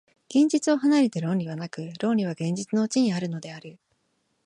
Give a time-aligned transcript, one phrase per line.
[0.33, 3.77] 現実を離れて論理はなく、論理は現実のうちにあるのである。